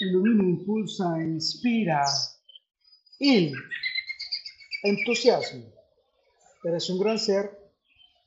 [0.00, 2.04] ilumina, impulsa, inspira.
[3.18, 3.54] Il,
[4.82, 5.72] entusiasmo.
[6.64, 7.50] Eres un gran ser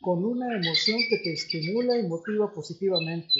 [0.01, 3.33] con una emoción que te estimula y motiva positivamente,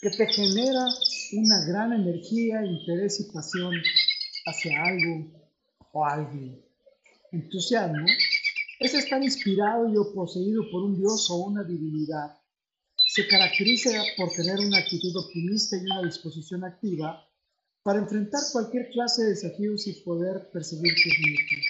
[0.00, 0.84] que te genera
[1.32, 3.74] una gran energía, interés y pasión
[4.46, 5.30] hacia algo
[5.92, 6.60] o alguien.
[7.32, 8.06] Entusiasmo
[8.80, 12.38] es estar inspirado y poseído por un dios o una divinidad.
[13.06, 17.27] Se caracteriza por tener una actitud optimista y una disposición activa
[17.82, 21.66] para enfrentar cualquier clase de desafíos y poder perseguir tus metas.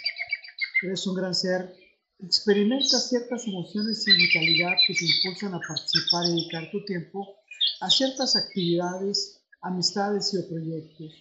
[0.82, 1.74] Eres un gran ser
[2.20, 7.36] experimentas ciertas emociones y vitalidad que te impulsan a participar y dedicar tu tiempo
[7.80, 11.12] a ciertas actividades, amistades y o proyectos.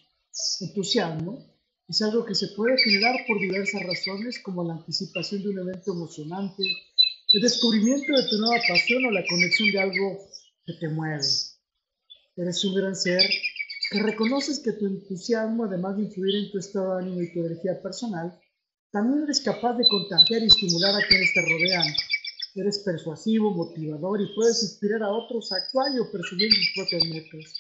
[0.62, 5.60] Entusiasmo es algo que se puede generar por diversas razones como la anticipación de un
[5.60, 6.64] evento emocionante,
[7.34, 10.18] el descubrimiento de tu nueva pasión o la conexión de algo
[10.66, 11.24] que te mueve.
[12.36, 13.22] Eres un gran ser
[13.90, 17.40] que reconoces que tu entusiasmo, además de influir en tu estado de ánimo y tu
[17.40, 18.38] energía personal,
[18.92, 21.88] también eres capaz de contagiar y estimular a quienes te rodean.
[22.56, 27.06] Eres persuasivo, motivador y puedes inspirar a otros a actuar y o perseguir sus propios
[27.06, 27.54] metas.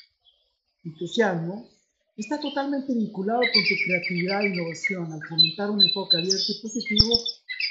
[0.84, 1.70] Entusiasmo
[2.18, 7.16] está totalmente vinculado con tu creatividad e innovación al fomentar un enfoque abierto y positivo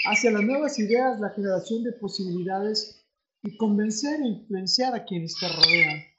[0.07, 3.03] hacia las nuevas ideas, la generación de posibilidades
[3.43, 6.16] y convencer e influenciar a quienes te rodean.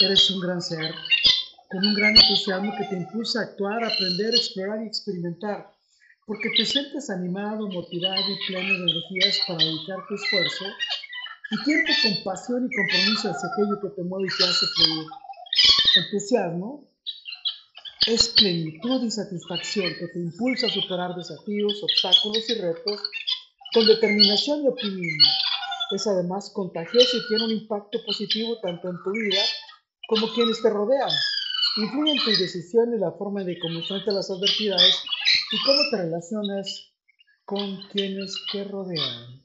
[0.00, 0.92] Eres un gran ser,
[1.70, 5.70] con un gran entusiasmo que te impulsa a actuar, aprender, explorar y experimentar,
[6.26, 10.64] porque te sientes animado, motivado y pleno de energías para dedicar tu esfuerzo
[11.52, 15.06] y tiempo con pasión y compromiso hacia aquello que te mueve y te hace fluir.
[16.04, 16.88] Entusiasmo
[18.08, 23.00] es plenitud y satisfacción que te impulsa a superar desafíos, obstáculos y retos
[23.72, 25.26] con determinación y optimismo.
[25.92, 29.42] Es además contagioso y tiene un impacto positivo tanto en tu vida
[30.08, 31.10] como quienes te rodean.
[31.76, 35.02] Influye en tus decisiones, la forma de cómo enfrentas las adversidades
[35.50, 36.92] y cómo te relacionas
[37.44, 39.42] con quienes te rodean.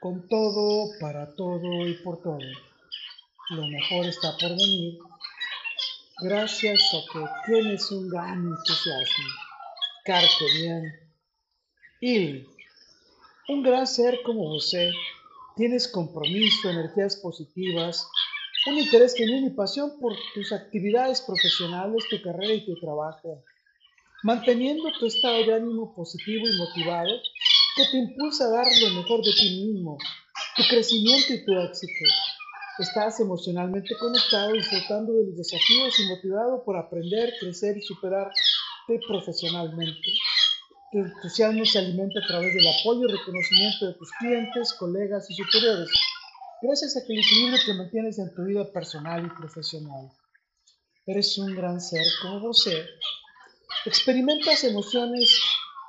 [0.00, 2.38] Con todo, para todo y por todo.
[3.50, 4.98] Lo mejor está por venir
[6.22, 9.24] gracias a que tienes un gran entusiasmo.
[10.04, 11.00] Carte bien.
[12.00, 12.46] Y
[13.48, 14.90] un gran ser como usted,
[15.56, 18.06] tienes compromiso, energías positivas,
[18.66, 23.44] un interés genuino y pasión por tus actividades profesionales, tu carrera y tu trabajo,
[24.22, 27.10] manteniendo tu estado de ánimo positivo y motivado
[27.76, 29.98] que te impulsa a dar lo mejor de ti mismo,
[30.56, 32.04] tu crecimiento y tu éxito.
[32.78, 38.34] Estás emocionalmente conectado, disfrutando de los desafíos y motivado por aprender, crecer y superarte
[39.06, 40.08] profesionalmente.
[40.90, 45.34] Tu entusiasmo se alimenta a través del apoyo y reconocimiento de tus clientes, colegas y
[45.34, 45.90] superiores
[46.62, 50.10] gracias a aquel equilibrio que mantienes en tu vida personal y profesional.
[51.06, 52.68] Eres un gran ser como vos
[53.86, 55.38] Experimentas emociones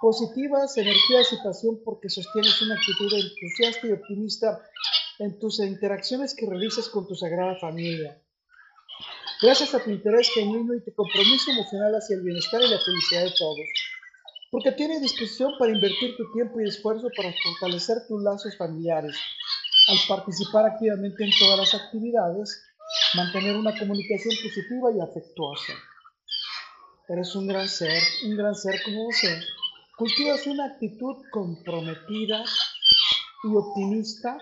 [0.02, 4.62] positivas, energías y pasión porque sostienes una actitud entusiasta y optimista
[5.20, 8.22] en tus interacciones que realizas con tu sagrada familia.
[9.42, 13.24] Gracias a tu interés genuino y tu compromiso emocional hacia el bienestar y la felicidad
[13.24, 13.68] de todos.
[14.52, 19.16] Porque tienes disposición para invertir tu tiempo y esfuerzo para fortalecer tus lazos familiares
[19.88, 22.64] al participar activamente en todas las actividades,
[23.16, 25.74] mantener una comunicación positiva y afectuosa.
[27.08, 29.16] Eres un gran ser, un gran ser como vos.
[29.98, 32.44] Cultivas una actitud comprometida
[33.44, 34.38] y optimista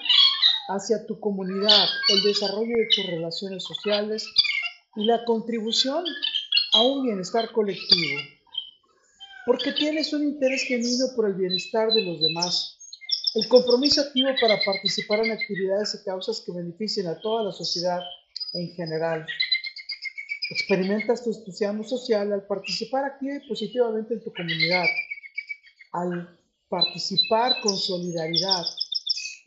[0.70, 4.26] hacia tu comunidad, el desarrollo de tus relaciones sociales
[4.96, 6.06] y la contribución
[6.74, 8.20] a un bienestar colectivo.
[9.46, 12.83] Porque tienes un interés genuino por el bienestar de los demás
[13.36, 18.00] el compromiso activo para participar en actividades y causas que beneficien a toda la sociedad
[18.54, 19.26] en general.
[20.52, 24.86] Experimentas tu entusiasmo social al participar activa y positivamente en tu comunidad,
[25.94, 26.40] al
[26.70, 28.66] participar con solidaridad,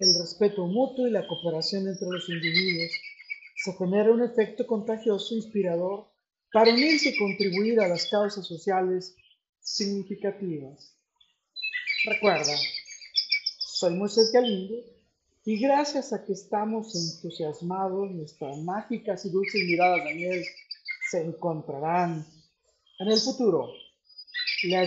[0.01, 2.91] el respeto mutuo y la cooperación entre los individuos.
[3.57, 6.09] Se genera un efecto contagioso, inspirador,
[6.53, 9.15] para unirse y contribuir a las causas sociales
[9.61, 10.95] significativas.
[12.05, 12.53] Recuerda,
[13.79, 14.75] soy Moisés Galindo
[15.45, 20.45] y gracias a que estamos entusiasmados, nuestras mágicas y dulces miradas de miel
[21.11, 22.27] se encontrarán
[23.01, 23.69] en el futuro.
[24.63, 24.85] La